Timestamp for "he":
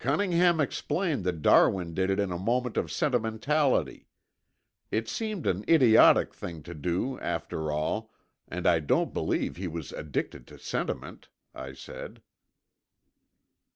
9.54-9.68